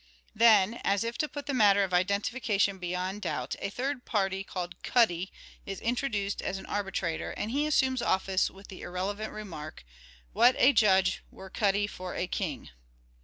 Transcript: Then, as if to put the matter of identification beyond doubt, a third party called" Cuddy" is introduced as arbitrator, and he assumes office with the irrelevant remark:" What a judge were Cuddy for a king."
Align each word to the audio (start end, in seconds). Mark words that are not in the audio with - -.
Then, 0.33 0.81
as 0.83 1.03
if 1.03 1.19
to 1.19 1.29
put 1.29 1.45
the 1.45 1.53
matter 1.53 1.83
of 1.83 1.93
identification 1.93 2.79
beyond 2.79 3.21
doubt, 3.21 3.55
a 3.59 3.69
third 3.69 4.03
party 4.03 4.43
called" 4.43 4.81
Cuddy" 4.81 5.31
is 5.67 5.79
introduced 5.79 6.41
as 6.41 6.59
arbitrator, 6.59 7.29
and 7.37 7.51
he 7.51 7.67
assumes 7.67 8.01
office 8.01 8.49
with 8.49 8.69
the 8.69 8.81
irrelevant 8.81 9.31
remark:" 9.31 9.85
What 10.33 10.55
a 10.57 10.73
judge 10.73 11.21
were 11.29 11.51
Cuddy 11.51 11.85
for 11.85 12.15
a 12.15 12.25
king." 12.25 12.71